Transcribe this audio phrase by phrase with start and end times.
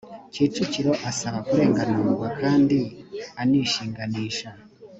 [0.33, 2.77] kicukiro asaba kurenganurwa kandi
[3.41, 4.47] anishinganisha